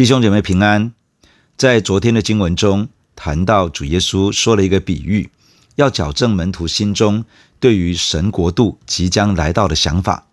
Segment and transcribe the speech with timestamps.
[0.00, 0.94] 弟兄姐妹平安。
[1.58, 5.28] 在昨天的经文中谈到，主耶稣说了一个比喻，
[5.74, 7.22] 要矫正门徒心中
[7.58, 10.26] 对于神国度即将来到的想法。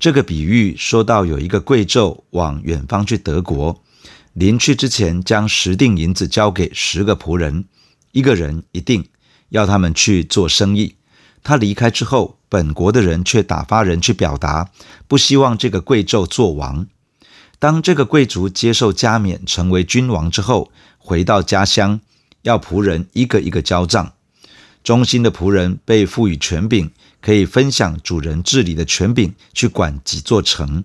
[0.00, 3.80] 这个比喻说到，有一个贵胄往远方去德国，
[4.32, 7.66] 临去之前将十锭银子交给十个仆人，
[8.10, 9.04] 一个人一錠，
[9.50, 10.96] 要他们去做生意。
[11.44, 14.72] 他离开之后，本国的人却打发人去表达，
[15.06, 16.88] 不希望这个贵胄做王。
[17.60, 22.00] 当这个贵族接受加冕成为君王之后，回到家乡，
[22.42, 24.12] 要仆人一个一个交账。
[24.84, 26.90] 忠心的仆人被赋予权柄，
[27.20, 30.84] 可以分享主人治理的权柄，去管几座城。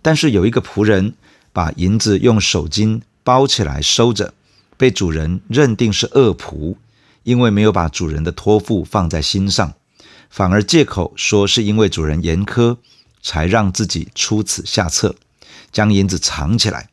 [0.00, 1.12] 但是有一个仆人
[1.52, 4.32] 把银子用手巾包起来收着，
[4.78, 6.76] 被主人认定是恶仆，
[7.24, 9.74] 因为没有把主人的托付放在心上，
[10.30, 12.78] 反而借口说是因为主人严苛，
[13.22, 15.14] 才让自己出此下策。
[15.72, 16.88] 将银子藏起来，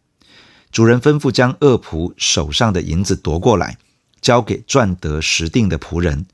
[0.72, 3.78] 主人吩咐将恶仆手上的银子夺过来，
[4.22, 6.26] 交给赚得十锭的仆人。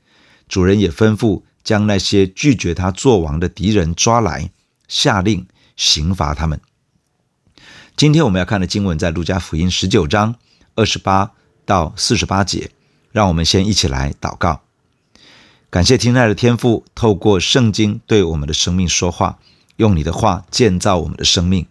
[0.48, 4.50] 主人也吩咐将那些拒绝他做王的敌人抓来，
[4.88, 6.60] 下令刑罚他们。
[7.96, 10.36] 今天我们要看的经文在路加福音十九章
[10.74, 11.32] 二十八
[11.64, 12.70] 到四十八节。
[13.12, 14.62] 让我们先一起来祷告，
[15.70, 19.38] 感谢天爱的天父，透过圣经对我们的生命说话，
[19.76, 21.64] 用你的话建造我们的生命。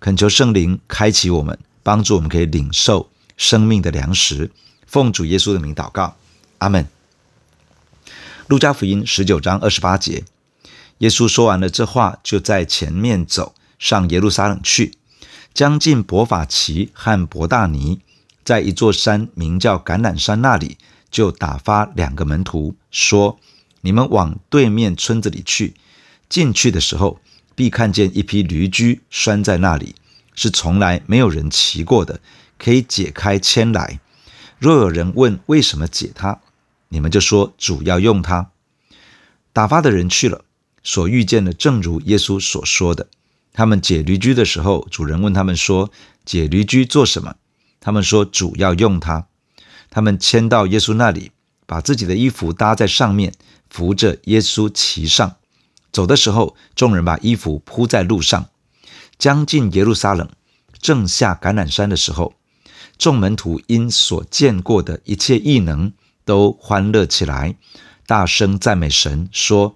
[0.00, 4.50] 恳求圣灵开启我们，帮助我们可以领受生命的粮食。
[4.86, 6.16] 奉主耶稣的名祷告，
[6.56, 6.88] 阿门。
[8.46, 10.24] 路加福音十九章二十八节，
[10.98, 14.94] 耶稣说完了这话，就在前面走上耶路撒冷去。
[15.52, 18.00] 将近伯法其和伯大尼，
[18.42, 20.78] 在一座山名叫橄榄山那里，
[21.10, 23.38] 就打发两个门徒说
[23.82, 25.74] ：“你们往对面村子里去。”
[26.30, 27.20] 进去的时候，
[27.54, 29.94] 必看见一匹驴驹拴在那里，
[30.34, 32.20] 是从来没有人骑过的，
[32.58, 34.00] 可以解开牵来。
[34.58, 36.40] 若有人问为什么解它，
[36.88, 38.50] 你们就说主要用它。
[39.52, 40.44] 打发的人去了，
[40.82, 43.08] 所遇见的正如耶稣所说的。
[43.52, 45.90] 他们解驴驹的时候，主人问他们说
[46.24, 47.34] ：“解驴驹做什么？”
[47.80, 49.26] 他们说：“主要用它。”
[49.90, 51.32] 他们牵到耶稣那里，
[51.66, 53.34] 把自己的衣服搭在上面，
[53.68, 55.36] 扶着耶稣骑上。
[55.92, 58.48] 走的时候，众人把衣服铺在路上。
[59.18, 60.28] 将近耶路撒冷，
[60.80, 62.32] 正下橄榄山的时候，
[62.96, 65.92] 众门徒因所见过的一切异能，
[66.24, 67.54] 都欢乐起来，
[68.06, 69.74] 大声赞美神，说：“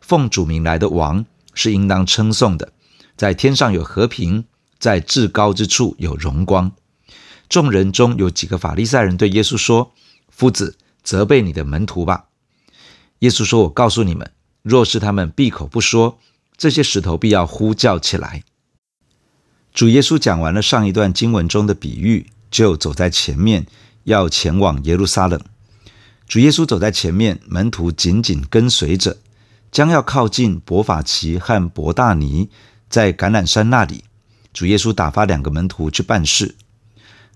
[0.00, 2.72] 奉主名来的王是应当称颂的，
[3.14, 4.46] 在天上有和平，
[4.78, 6.72] 在至高之处有荣光。”
[7.50, 9.92] 众人中有几个法利赛人对耶稣说
[10.30, 12.28] ：“夫子，责备你的门徒吧。”
[13.20, 14.32] 耶稣说：“我告诉你们。”
[14.68, 16.18] 若是他们闭口不说，
[16.58, 18.42] 这些石头必要呼叫起来。
[19.72, 23.66] 主耶稣讲完了上一段经文中的比喻，就走在前面，
[24.04, 25.40] 要前往耶路撒冷。
[26.26, 29.16] 主耶稣走在前面，门徒紧紧跟随着。
[29.72, 32.50] 将要靠近伯法其和伯大尼，
[32.90, 34.04] 在橄榄山那里，
[34.52, 36.56] 主耶稣打发两个门徒去办事。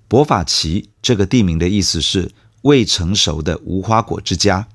[0.07, 4.69] 伯法其这个地名的意思是未成熟的无花果之家。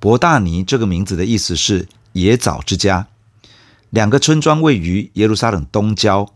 [0.00, 3.08] 伯大尼这个名字的意思是野枣之家，
[3.90, 6.32] 两个村庄位于耶路撒冷东郊，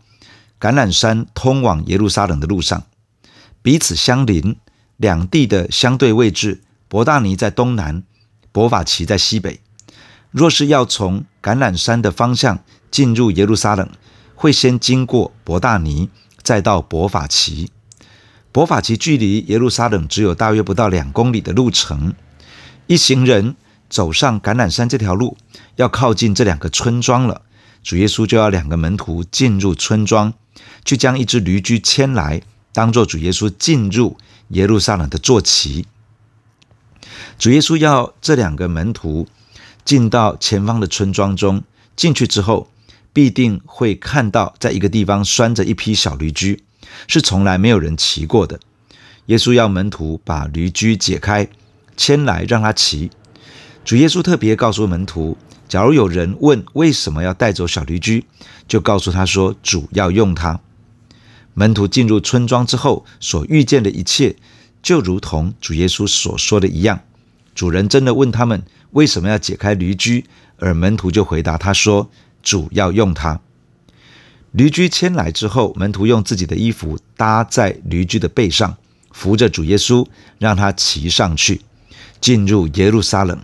[0.59, 2.83] 橄榄山通往耶路撒冷的路上，
[3.61, 4.57] 彼此相邻。
[4.97, 8.03] 两地的相对位置，伯大尼在东南，
[8.51, 9.59] 伯法其在西北。
[10.29, 13.89] 若是要从橄榄山的方向进入耶路撒冷，
[14.35, 16.09] 会先经过伯大尼，
[16.43, 17.71] 再到伯法其。
[18.51, 22.13] 伯法其距离耶路撒冷只有大约不到两公里的路程。
[22.87, 23.55] 一行人
[23.89, 25.37] 走上橄榄山这条路，
[25.77, 27.41] 要靠近这两个村庄了。
[27.81, 30.33] 主耶稣就要两个门徒进入村庄，
[30.85, 32.41] 去将一只驴驹牵来，
[32.71, 34.17] 当做主耶稣进入
[34.49, 35.85] 耶路撒冷的坐骑。
[37.37, 39.27] 主耶稣要这两个门徒
[39.83, 41.63] 进到前方的村庄中，
[41.95, 42.69] 进去之后，
[43.11, 46.63] 必定会看到在一个地方拴着一匹小驴驹，
[47.07, 48.59] 是从来没有人骑过的。
[49.27, 51.47] 耶稣要门徒把驴驹解开。
[51.97, 53.11] 牵来让他骑。
[53.85, 55.37] 主耶稣特别告诉门徒：
[55.67, 58.25] 假如有人问为什么要带走小驴驹，
[58.67, 60.59] 就告诉他说：主要用它。
[61.53, 64.35] 门徒进入村庄之后所遇见的一切，
[64.81, 67.01] 就如同主耶稣所说的一样。
[67.53, 70.25] 主人真的问他们为什么要解开驴驹，
[70.57, 72.09] 而门徒就回答他说：
[72.41, 73.39] 主要用它。
[74.51, 78.77] 驴驹牵来之后，门徒用自己的衣服搭在驴驹的背上，
[79.11, 80.07] 扶着主耶稣，
[80.39, 81.61] 让他骑上去。
[82.23, 83.37] 进入耶路撒冷，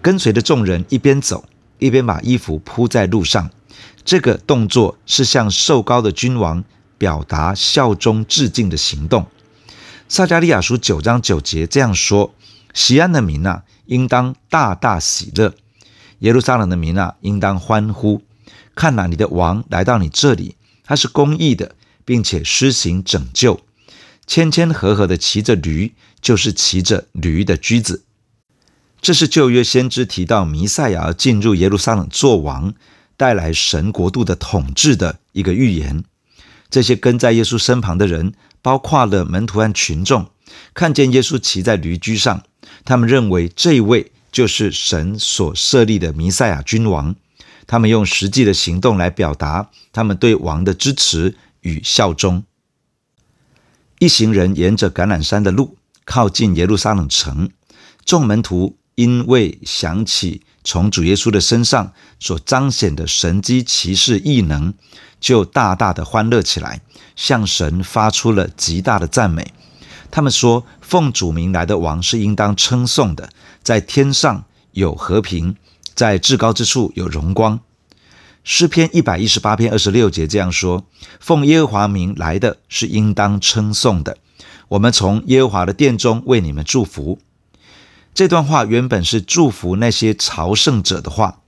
[0.00, 1.44] 跟随的众人一边走
[1.78, 3.50] 一边把衣服铺在路上。
[4.06, 6.64] 这个动作是向受膏的君王
[6.96, 9.26] 表达效忠致敬的行动。
[10.08, 12.34] 撒迦利亚书九章九节这样说
[12.72, 15.50] ：“西安的民啊，应当大大喜乐；
[16.20, 18.22] 耶路撒冷的民啊，应当欢呼。
[18.74, 21.74] 看哪，你的王来到你这里，他是公义的，
[22.06, 23.60] 并且施行拯救，
[24.26, 25.92] 谦谦和和的骑着驴，
[26.22, 28.04] 就是骑着驴的驹子。”
[29.06, 32.74] 这是旧约先知提到弥赛亚进入耶路撒冷作王，
[33.16, 36.02] 带来神国度的统治的一个预言。
[36.68, 40.28] 这些跟在耶稣身旁的人，包括了门徒和群众，
[40.74, 42.42] 看见耶稣骑在驴驹上，
[42.84, 47.14] 他们认为这位就是神所设立的弥赛亚君王。
[47.68, 52.42] 他们用实际的行动来表达他们对王的支持与效忠。
[54.00, 57.50] 一行人沿着橄榄山的路靠近耶路撒冷城，
[58.04, 64.72] 众门徒因为想起从主耶稣的身上所彰显的神机骑士异能，
[65.20, 66.80] 就大大的欢乐起来，
[67.14, 69.52] 向神发出了极大的赞美。
[70.10, 73.30] 他们说：“奉主名来的王是应当称颂的，
[73.62, 75.56] 在天上有和平，
[75.94, 77.60] 在至高之处有荣光。”
[78.42, 80.86] 诗篇一百一十八篇二十六节这样说
[81.20, 84.16] ：“奉耶和华名来的是应当称颂的，
[84.68, 87.18] 我们从耶和华的殿中为你们祝福。”
[88.16, 91.40] 这段话原本是祝福那些朝圣者的话，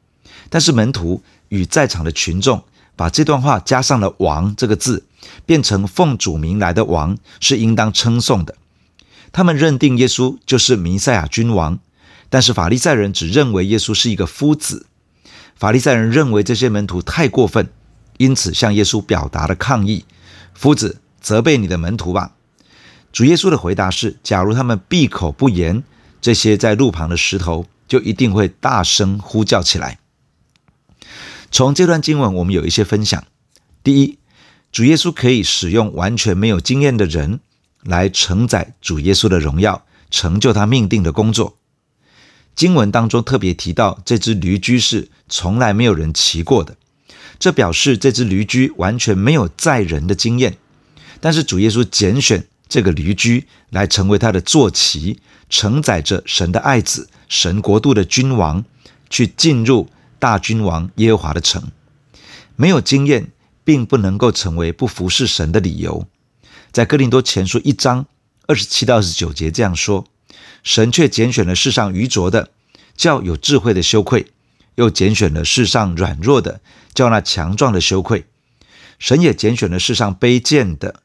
[0.51, 2.63] 但是门徒与在场的群众。
[2.95, 5.07] 把这段话加上了“王”这个字，
[5.47, 8.57] 变成奉主名来的王是应当称颂的。
[9.33, 11.79] 他们认定耶稣就是弥赛亚君王，
[12.29, 14.85] 但是法利赛人只认为耶稣是一个夫子。
[15.55, 17.71] 法利赛人认为这些门徒太过分，
[18.19, 20.05] 因此向耶稣表达了抗议
[20.53, 22.33] ：“夫子，责备你的门徒吧。”
[23.11, 25.83] 主耶稣的回答是：“假如他们闭口不言，
[26.21, 29.99] 这些在路旁的石头就一定会大声呼叫起来。”
[31.51, 33.25] 从这段经文，我们有一些分享。
[33.83, 34.19] 第一，
[34.71, 37.41] 主耶稣可以使用完全没有经验的人
[37.83, 41.57] 来承载主耶稣的荣耀，成就他命定的工作。
[42.55, 46.77] 经文当中特别提到，这只驴驹是从来没有人骑过的，
[47.39, 50.59] 这表示这只驴驹完全没有载人的经验。
[51.21, 58.65] 但是主耶稣拣选这个驴驹来成为他的坐骑，承载着神的爱子、神国度的君王
[59.09, 59.89] 去进入。
[60.21, 61.71] 大君王耶和华的城，
[62.57, 63.31] 没有经验，
[63.63, 66.09] 并不能够成为不服侍神的理由。
[66.73, 68.07] 在哥林多前书一章
[68.49, 70.05] 二十七到二十九节这样说：
[70.65, 72.51] 神却拣选了世上愚拙的，
[72.97, 74.25] 叫有智慧的羞愧；
[74.75, 76.61] 又拣选了世上软弱的，
[76.93, 78.27] 叫那强壮的羞愧。
[78.99, 81.03] 神也拣选了世上卑贱的、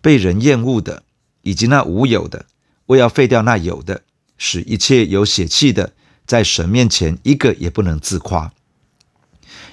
[0.00, 1.02] 被人厌恶的，
[1.42, 2.46] 以及那无有的，
[2.86, 4.02] 为要废掉那有的，
[4.36, 5.92] 使一切有血气的。
[6.26, 8.52] 在神面前，一个也不能自夸。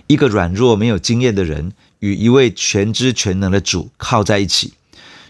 [0.07, 4.73] 一个软弱、没有经验的人，与一位全知全能的主靠在一起，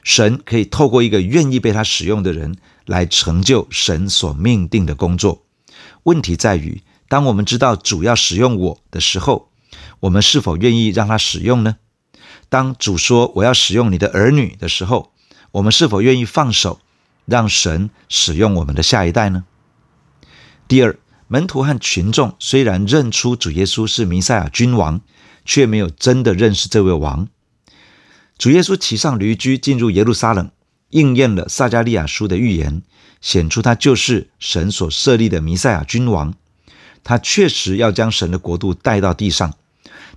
[0.03, 5.44] 神可以透过一个愿意被他使用的人，来成就神所命定的工作。
[6.03, 9.50] 问题在于，当我们知道主要使用我的时候，
[10.01, 11.77] 我们是否愿意让他使用呢？
[12.50, 15.12] 当主说我要使用你的儿女的时候，
[15.51, 16.80] 我们是否愿意放手，
[17.25, 19.45] 让神使用我们的下一代呢？
[20.68, 20.97] 第二。
[21.27, 25.01] 门徒和群众虽然认出主耶稣是弥赛亚君王，
[25.44, 27.27] 却没有真的认识这位王。
[28.38, 30.51] 主耶稣骑上驴驹进入耶路撒冷，
[30.92, 32.83] 应验了撒迦利亚书的预言，
[33.21, 36.35] 显出他就是神所设立的弥赛亚君王。
[37.04, 39.56] 他确实要将神的国度带到地上。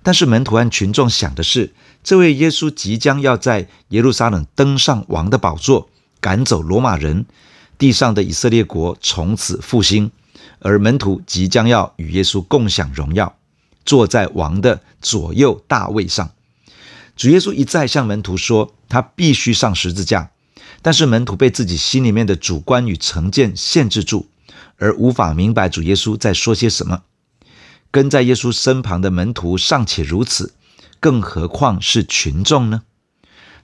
[0.01, 5.89] 但是门徒和群众想的是，这位耶稣即将要在耶路撒冷登上王的宝座，
[6.21, 7.25] 赶走罗马人，
[7.77, 10.11] 地上的以色列国从此复兴。
[10.59, 13.37] 而门徒即将要与耶稣共享荣耀，
[13.85, 16.31] 坐在王的左右大位上。
[17.15, 20.31] 主耶稣一再向门徒说，他必须上十字架，
[20.81, 24.27] 但是门徒被自己心里面的主观与成见限制住，
[24.77, 27.03] 而无法明白主耶稣在说些什么。
[27.91, 30.53] 跟在耶稣身旁的门徒尚且如此，
[30.99, 32.83] 更何况是群众呢？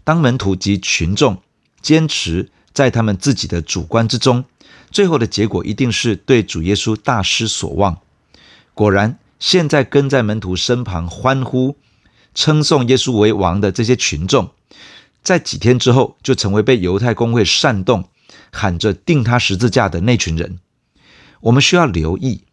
[0.03, 1.41] 当门徒及群众
[1.81, 4.45] 坚持在他们自己的主观之中。
[4.91, 7.99] 最后的结果一定是对主耶稣大失所望。
[8.73, 11.75] 果然，现在跟在门徒身旁欢呼、
[12.33, 14.51] 称颂耶稣为王的这些群众，
[15.21, 18.07] 在几天之后就成为被犹太公会煽动、
[18.51, 20.59] 喊着钉他十字架的那群人。
[21.41, 22.44] 我们需要留意，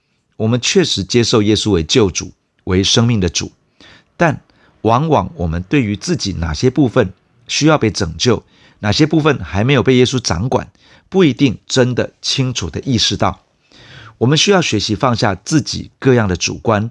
[0.43, 2.33] 我们确实接受耶稣为救主、
[2.65, 3.53] 为生命的主，
[4.17, 4.41] 但
[4.81, 7.13] 往往我们对于自己哪些部分
[7.47, 8.45] 需要被拯救，
[8.81, 10.73] 哪些部分还没有被耶稣掌管，
[11.09, 13.43] 不一定真的清楚地意识到。
[14.19, 16.91] 我们需要学习放下自己各样的主观，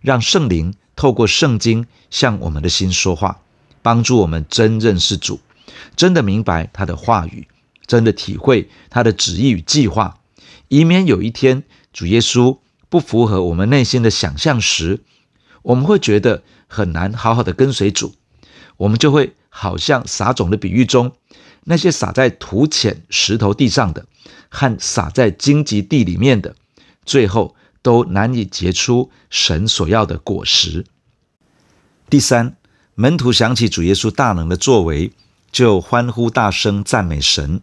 [0.00, 3.42] 让圣灵透过圣经向我们的心说话，
[3.80, 5.38] 帮助我们真认识主，
[5.94, 7.46] 真的明白他的话语，
[7.86, 10.18] 真的体会他的旨意与计划，
[10.66, 11.62] 以免有一天
[11.92, 15.00] 主耶稣不符合我们内心的想象时，
[15.62, 18.14] 我们会觉得很难好好的跟随主，
[18.76, 21.12] 我们就会好像撒种的比喻中，
[21.64, 24.06] 那些撒在土浅石头地上的，
[24.48, 26.54] 和撒在荆棘地里面的，
[27.04, 30.86] 最后都难以结出神所要的果实。
[32.08, 32.56] 第三，
[32.94, 35.12] 门徒想起主耶稣大能的作为，
[35.52, 37.60] 就欢呼大声赞美神。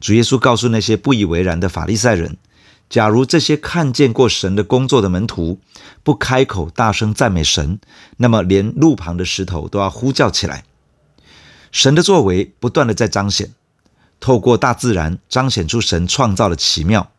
[0.00, 2.38] 主耶稣告诉那些不以为然的法利赛人，
[2.88, 5.60] 假如这些看见过神的工作的门徒
[6.04, 7.80] 不开口大声赞美神，
[8.18, 10.64] 那么连路旁的石头都要呼叫起来。
[11.72, 13.52] 神的作为不断的在彰显，
[14.20, 17.10] 透过大自然彰显出神创造的奇妙，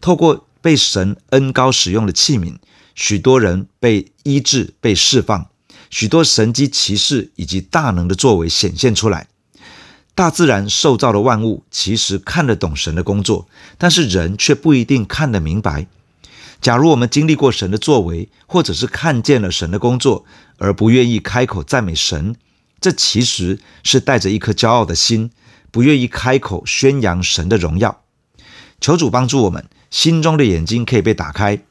[0.00, 2.56] 透过被神恩高使用的器皿，
[2.94, 5.48] 许多人被医治、被释放，
[5.90, 9.28] 许多神迹奇事以及大能的作为显现出来。
[10.14, 15.86] 大自然受造的万物其实看得懂神的工作，但是人却不一定看得明白。
[16.60, 20.24] 假如我们经历过神的作为，或者是看见了神的工作，
[20.58, 22.36] 而不愿意开口赞美神，
[22.80, 25.30] 这其实是带着一颗骄傲的心，
[25.70, 28.02] 不愿意开口宣扬神的荣耀。
[28.80, 31.62] 求主帮助我们，心中的眼睛可以被打开，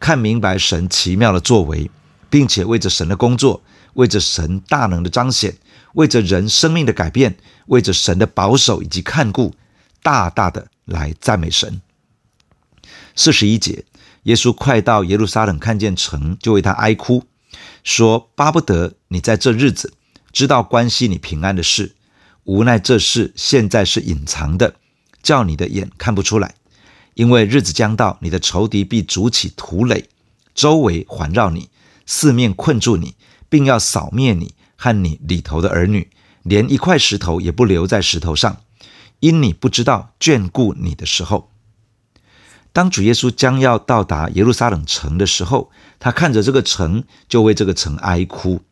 [0.00, 1.90] 看明白神奇妙的作为，
[2.30, 3.62] 并且为着神的工作，
[3.94, 5.56] 为着神大能的彰显。
[5.94, 9.54] 为着人生命的改变，为着神的保守以及看顾，
[10.02, 11.80] 大大的来赞美神。
[13.14, 13.84] 四十一节，
[14.22, 17.24] 耶稣快到耶路撒冷，看见城，就为他哀哭，
[17.84, 19.92] 说：“巴不得你在这日子
[20.32, 21.94] 知道关系你平安的事，
[22.44, 24.76] 无奈这事现在是隐藏的，
[25.22, 26.54] 叫你的眼看不出来。
[27.14, 30.08] 因为日子将到，你的仇敌必筑起土垒，
[30.54, 31.68] 周围环绕你，
[32.06, 33.14] 四面困住你，
[33.50, 36.10] 并要扫灭你。”和你里头的儿女，
[36.42, 38.62] 连一块石头也不留在石头上，
[39.20, 41.52] 因你不知道眷顾你的时候。
[42.72, 45.70] 当主耶稣将要到达耶路撒冷城的时候，
[46.00, 48.62] 他看着这个城，就为这个城哀哭。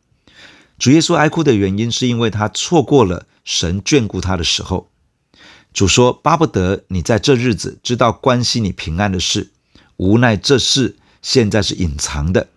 [0.77, 4.89] 主耶稣哀哭的原因，是因为他错过了神眷顾他的时候。
[5.73, 9.51] 主说：“巴不得你在这日子知道关心你平安的事，
[9.95, 12.49] 无奈这事现在是隐藏的，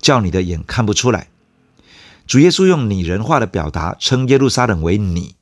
[0.00, 1.26] 叫你的眼看不出来。”
[2.26, 5.34] 主耶稣用拟人化的表达称耶路撒冷为“你”。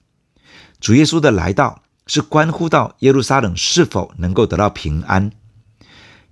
[0.80, 5.30] 主耶稣的来到是关乎到耶路撒冷是否能够得到平安。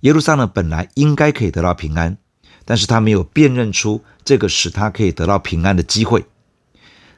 [0.01, 2.17] 耶路撒冷本来应该可以得到平安，
[2.65, 6.25] 但是他没有辨认出这个使他可以得到平安的机会。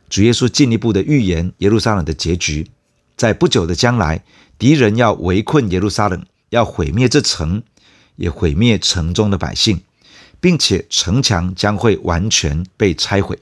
[0.10, 2.70] 主耶稣进一步的预言耶路撒冷的结局，
[3.16, 4.24] 在不久的将来，
[4.58, 7.64] 敌人要围困耶路撒冷，要毁灭这城，
[8.18, 9.82] 也毁灭城中的百姓。
[10.42, 13.40] 并且城墙将会完全被拆毁，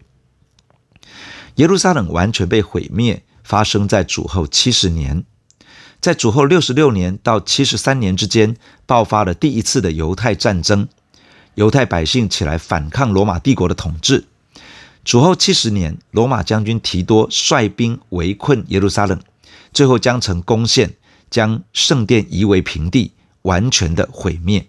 [1.56, 5.24] 耶路撒冷完全被毁灭，发生在主后七十年，
[6.01, 10.89] 在主后六十六年到七十三年之间，爆发了第一次的犹太战争，
[11.56, 14.25] 犹太百姓起来反抗罗马帝国的统治。
[15.06, 19.18] 主后七十年，罗马将军提多率兵围困耶路撒冷，
[19.74, 20.98] 最后将城攻陷，
[21.29, 23.13] 将圣殿夷为平地，
[23.44, 24.68] 完全的毁灭。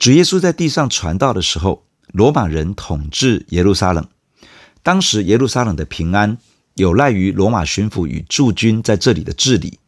[0.00, 4.08] 主耶稣在地上传道的时候，罗马人统治耶路撒冷。
[4.82, 6.38] 当时耶路撒冷的平安
[6.74, 9.78] 有赖于罗马巡抚与驻军在这里的治理，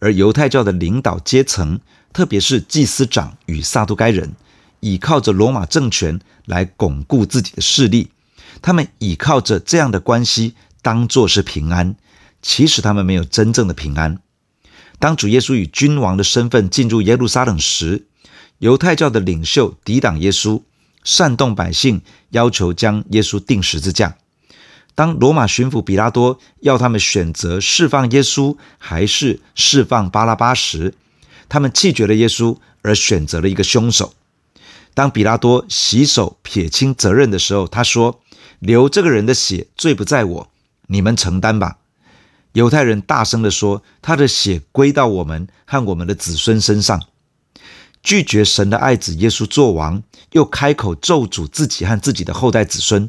[0.00, 1.78] 而犹太教的领导阶层，
[2.12, 4.34] 特别是祭司长与撒都该人，
[4.80, 8.10] 倚靠着罗马政权来巩固自己的势力。
[8.60, 11.94] 他们倚靠着这样的关系，当作是平安，
[12.42, 14.18] 其实他们没有真正的平安。
[14.98, 18.06] 当主耶稣以君王的身份进入耶路撒冷时，
[18.62, 20.62] 犹太教的领袖抵挡耶稣，
[21.02, 22.00] 煽动百姓
[22.30, 24.16] 要求将耶稣钉十字架。
[24.94, 30.94] 当罗马巡抚比拉多要他们选择释放耶稣还是释放巴拉巴时，
[31.48, 34.14] 他们弃绝了耶稣，而选择了一个凶手。
[34.94, 38.20] 当比拉多洗手撇清责任的时候，他说
[38.60, 40.50] ：“流这个人的血，罪不在我，
[40.86, 41.78] 你们承担吧。”
[42.54, 47.02] 犹太人大声地说：“他的血归到我们和我们的子孙身上。”
[48.02, 53.08] 拒绝神的爱子耶稣做王，又开口咒诅自己和自己的后代子孙，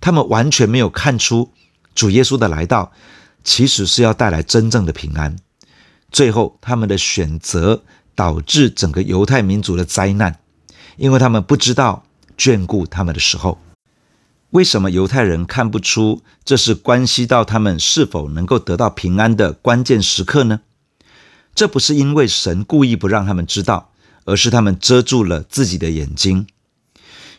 [0.00, 1.52] 他们完全没有看出
[1.94, 2.92] 主耶稣的来到
[3.42, 5.36] 其实是要带来真正的平安。
[6.12, 7.82] 最后，他们的选择
[8.14, 10.38] 导致整个犹太民族的灾难，
[10.96, 12.04] 因为他们不知道
[12.36, 13.58] 眷顾他们的时候。
[14.50, 20.60] 为什么犹太人看不出这是关系到他们是否能够得到平安的关键时刻呢？
[21.54, 23.90] 这不是因为神故意不让他们知道。
[24.26, 26.46] 而是他们遮住了自己的眼睛。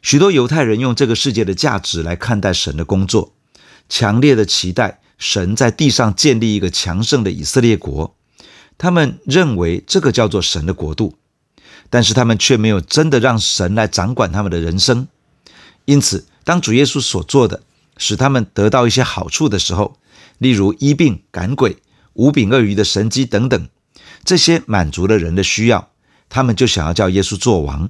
[0.02, 3.34] 许多犹太人用这个世界的价值来看待神的工作，
[3.88, 8.16] 强烈的期待神在地上建立一个强盛的以色列国。
[8.78, 11.18] 他们认为这个叫做神的国度，
[11.90, 15.08] 但是他们却没有真的让神来掌管他们的人生。
[15.86, 17.64] 因此，当主耶稣所做的
[17.98, 19.98] 使他们得到一些好处的时候，
[20.38, 21.78] 例如医病、赶鬼、
[22.14, 23.68] 五饼二鱼的神迹等等，
[24.24, 25.90] 这些满足了人的需要，
[26.30, 27.90] 他们就想要叫耶稣做王。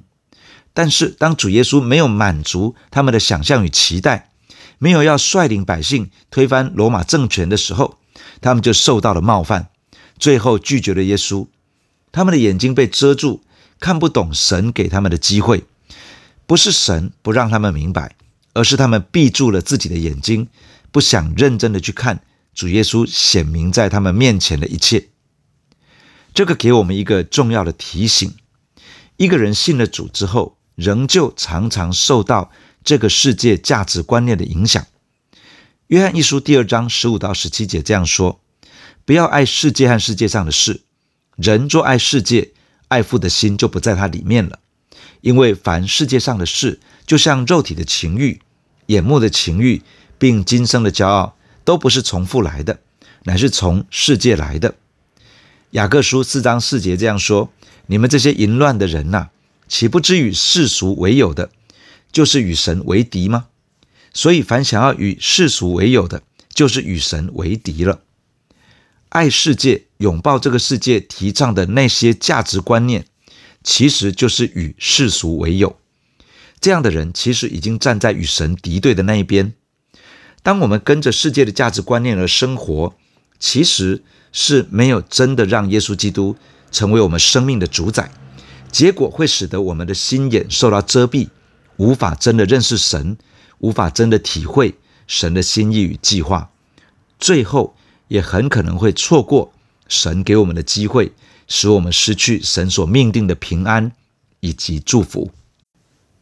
[0.72, 4.30] 但是，当主耶稣没有满足他们的想象与期待，
[4.78, 7.98] 没有要率领百姓推翻罗马政权的时候，
[8.40, 9.70] 他们就受到了冒犯。
[10.18, 11.48] 最后拒绝了耶稣，
[12.12, 13.40] 他们的眼睛被遮住，
[13.80, 15.64] 看不懂神给他们的机会。
[16.46, 18.14] 不是神不让他们明白，
[18.54, 20.48] 而是他们闭住了自己的眼睛，
[20.90, 22.22] 不想认真的去看
[22.54, 25.08] 主耶稣显明在他们面前的一切。
[26.34, 28.34] 这个给我们一个重要的提醒：
[29.16, 32.50] 一个人信了主之后，仍旧常常受到
[32.84, 34.86] 这个世界价值观念的影响。
[35.88, 38.40] 约翰一书第二章十五到十七节这样说。
[39.04, 40.82] 不要爱世界和世界上的事。
[41.36, 42.50] 人若爱世界，
[42.88, 44.58] 爱父的心就不在他里面了。
[45.22, 48.42] 因为凡世界上的事，就像肉体的情欲、
[48.88, 49.82] 眼目的情欲，
[50.18, 52.80] 并今生的骄傲，都不是从父来的，
[53.24, 54.74] 乃是从世界来的。
[55.72, 57.52] 雅各书四章四节这样说：
[57.88, 59.28] 你们这些淫乱的人呐、
[59.68, 61.50] 岂不知与世俗为友的，
[62.10, 63.48] 就是与神为敌吗？
[64.14, 66.22] 所以凡想要与世俗为友的，
[66.54, 68.00] 就是与神为敌了。
[69.10, 73.04] 爱世界、拥抱这个世界提倡的那些价值观念，
[73.62, 75.78] 其实就是与世俗为友。
[76.60, 79.52] 这样的人其实已经站在与神敌对的那一边。
[80.42, 82.94] 当我们跟着世界的价值观念而生活，
[83.38, 86.36] 其实是没有真的让耶稣基督
[86.70, 88.10] 成为我们生命的主宰。
[88.70, 91.28] 结果会使得我们的心眼受到遮蔽，
[91.76, 93.16] 无法真的认识神，
[93.58, 94.74] 无法真的体会
[95.06, 96.50] 神的心意与计划。
[97.18, 97.74] 最后，
[98.08, 99.52] 也很可能会错过
[99.88, 101.12] 神给我们的机会，
[101.46, 103.92] 使我们失去神所命定的平安
[104.40, 105.30] 以及祝福。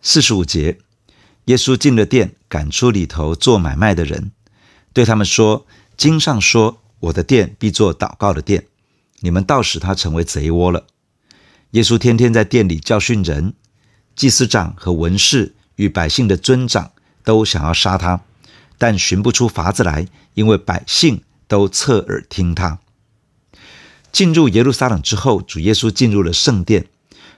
[0.01, 0.79] 四十五节，
[1.47, 4.31] 耶稣进了殿，赶出里头做买卖的人，
[4.93, 5.67] 对他们说
[5.99, 8.67] ：“经上说，我的殿必作祷告的殿，
[9.21, 10.87] 你们倒使他成为贼窝了。”
[11.73, 13.55] 耶稣天天在殿里教训人，
[14.15, 16.93] 祭司长和文士与百姓的尊长
[17.25, 18.23] 都想要杀他，
[18.79, 21.23] 但寻不出法子来，因为百姓。
[21.49, 22.81] 都侧耳听他。
[24.11, 26.87] 进入耶路撒冷之后，主耶稣进入了圣殿，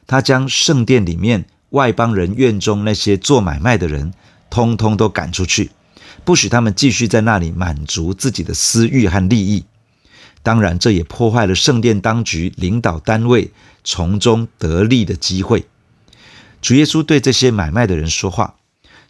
[0.06, 4.14] 他将圣殿里面外邦人院中那些做买卖的人，
[4.48, 5.72] 通通都赶出去，
[6.24, 9.64] 不许他们继续在那里满足自己的私欲和利益。
[10.42, 13.50] 当然，这也破坏了圣殿当局领导单位
[13.84, 15.66] 从中得利的机会。
[16.60, 18.56] 主耶稣对这些买卖的人说话，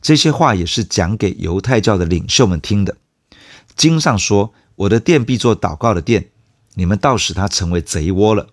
[0.00, 2.96] 这些话也是讲给犹太教的领袖们听的。
[3.76, 4.54] 经上说。
[4.78, 6.28] 我的殿必做祷告的殿，
[6.74, 8.50] 你们倒使它成为贼窝了。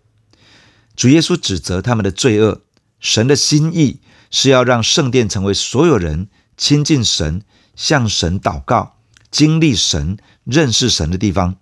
[0.96, 2.64] 主耶稣指责他们的罪恶。
[3.00, 4.00] 神的心意
[4.32, 7.44] 是要让圣殿成为所有人亲近神、
[7.76, 8.98] 向神祷告、
[9.30, 11.56] 经历神、认识神的地方。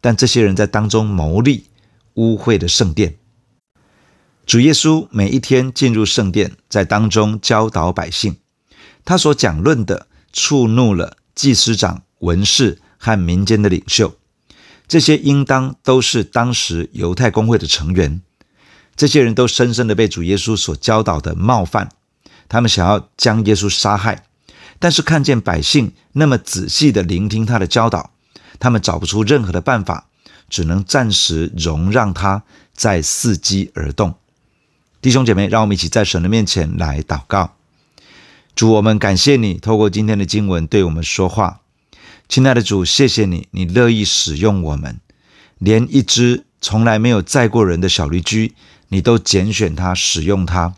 [0.00, 1.66] 但这些人在当中牟利，
[2.14, 3.16] 污秽的圣殿。
[4.46, 8.36] 主耶稣每一天进入圣殿，在当中教导百姓。
[9.04, 12.80] 他所讲论的触怒了祭司长、文士。
[12.96, 14.14] 和民间的领袖，
[14.88, 18.22] 这些应当都是当时犹太公会的成员。
[18.96, 21.90] 这些人都深深的被主耶稣所教导的冒犯，
[22.48, 24.24] 他们想要将耶稣杀害，
[24.78, 28.10] 但是看见百姓那么仔细的聆听他的教导，
[28.58, 30.08] 他们找不出任何的办法，
[30.48, 32.42] 只能暂时容让他
[32.74, 34.14] 再伺机而动。
[35.00, 37.54] 弟兄姐妹，让我们一起在神的面前来祷告。
[38.54, 41.60] 主，我们感谢你，透过今天的经文对我们说话。
[42.28, 44.98] 亲爱的主，谢谢你，你乐意使用我们，
[45.58, 48.54] 连一只从来没有载过人的小驴驹，
[48.88, 50.74] 你都拣选它，使用它。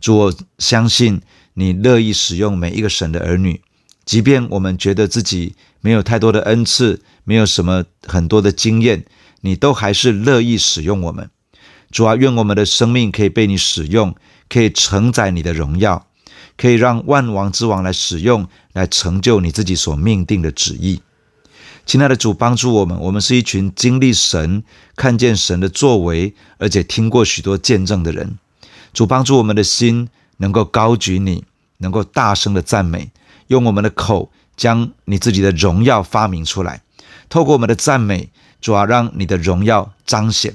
[0.00, 1.20] 主，我相信
[1.58, 3.60] 你乐意使用每一个神的儿女，
[4.04, 9.04] 即便我们觉得自己没有太多的恩赐，没有什么很多的经验，
[9.40, 11.28] 你都还是乐意使用我们。
[11.90, 14.14] 主啊，愿我们的生命可以被你使用，
[14.48, 16.06] 可以承载你的荣耀。
[16.56, 21.00] 可以让万王之王来使用，来成就你自己所命定的旨意。
[21.84, 24.62] 亲爱的主，帮助我们，我们是一群经历神、
[24.94, 28.38] 看见神的作为，而且听过许多见证的人。
[28.92, 31.44] 主帮助我们的心能够高举你，
[31.76, 33.10] 能够大声的赞美，
[33.46, 36.80] 用我们的口将你自己的荣耀发明出来。
[37.28, 40.54] 透过我们的赞美，主啊，让你的荣耀彰显。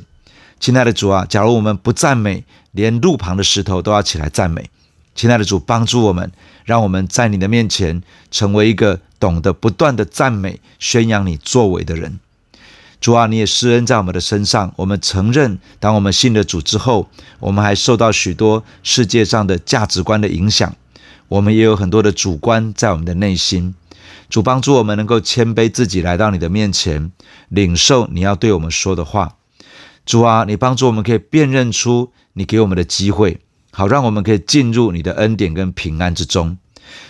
[0.60, 4.70] 亲爱的主啊，假如我们不赞美，连路旁的石头都要起来赞美。
[5.16, 6.32] 亲爱的主，帮助我们，
[6.66, 12.20] 让我们在你的面前成为一个懂得不断的赞美、宣扬你作为的人。
[13.04, 14.74] 主啊，你也施恩在我们的身上。
[14.78, 17.10] 我们承认，当我们信了主之后，
[17.42, 20.74] 我们还受到许多世界上的价值观的影响。
[21.28, 23.76] 我们也有很多的主观在我们的内心。
[24.30, 27.12] 主帮助我们能够谦卑自己，来到你的面前，
[27.50, 29.36] 领受你要对我们说的话。
[30.06, 36.58] 主啊，你帮助我们可以辨认出你给我们的机会，好让我们可以进入你的恩典跟平安之中。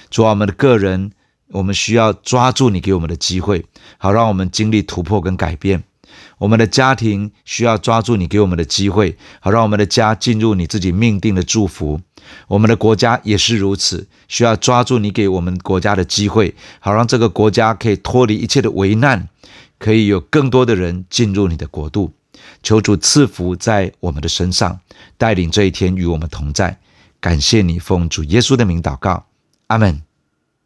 [0.09, 1.11] 主啊，我们的个人，
[1.49, 3.65] 我们需要抓住你给我们的机会，
[3.97, 5.83] 好让我们经历突破跟改变。
[6.37, 12.01] 我们的家庭需要抓住你给我们的机会，好让我们的家进入你自己命定的祝福。
[12.47, 19.27] 我们的国家也是如此，需要抓住你给我们国家的机会，好让这个国家可以脱离一切的危难，
[19.79, 22.13] 可以有更多的人进入你的国度。
[22.61, 24.79] 求主赐福在我们的身上，
[25.17, 26.79] 带领这一天与我们同在。
[27.19, 29.25] 感谢你，奉主耶稣的名祷告，
[29.67, 30.12] 阿门。